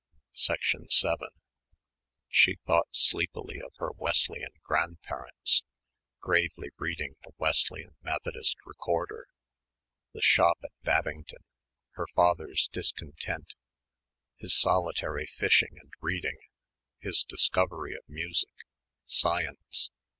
[0.33, 0.57] 7
[2.27, 5.61] She thought sleepily of her Wesleyan grandparents,
[6.19, 9.27] gravely reading the "Wesleyan Methodist Recorder,"
[10.11, 11.43] the shop at Babington,
[11.91, 13.53] her father's discontent,
[14.37, 16.39] his solitary fishing and reading,
[16.97, 18.49] his discovery of music...
[19.05, 19.91] science